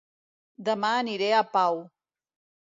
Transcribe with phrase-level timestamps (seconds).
[0.69, 1.79] Dema aniré a Pau